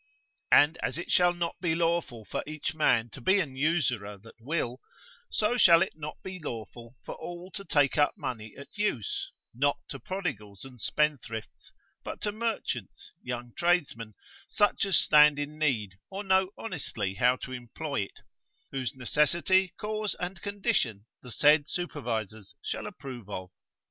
And 0.51 0.79
as 0.81 0.97
it 0.97 1.11
shall 1.11 1.31
not 1.35 1.59
be 1.61 1.75
lawful 1.75 2.25
for 2.25 2.41
each 2.47 2.73
man 2.73 3.11
to 3.11 3.21
be 3.21 3.39
an 3.39 3.55
usurer 3.55 4.17
that 4.17 4.33
will, 4.41 4.81
so 5.29 5.57
shall 5.59 5.83
it 5.83 5.93
not 5.95 6.17
be 6.23 6.39
lawful 6.39 6.97
for 7.05 7.13
all 7.13 7.51
to 7.51 7.63
take 7.63 7.99
up 7.99 8.17
money 8.17 8.55
at 8.57 8.75
use, 8.75 9.31
not 9.53 9.77
to 9.89 9.99
prodigals 9.99 10.65
and 10.65 10.81
spendthrifts, 10.81 11.71
but 12.03 12.19
to 12.21 12.31
merchants, 12.31 13.11
young 13.21 13.53
tradesmen, 13.55 14.15
such 14.49 14.85
as 14.85 14.97
stand 14.97 15.37
in 15.37 15.59
need, 15.59 15.99
or 16.09 16.23
know 16.23 16.49
honestly 16.57 17.13
how 17.13 17.35
to 17.35 17.51
employ 17.51 17.99
it, 18.01 18.21
whose 18.71 18.95
necessity, 18.95 19.71
cause 19.77 20.15
and 20.15 20.41
condition 20.41 21.05
the 21.21 21.29
said 21.29 21.69
supervisors 21.69 22.55
shall 22.63 22.87
approve 22.87 23.29
of. 23.29 23.51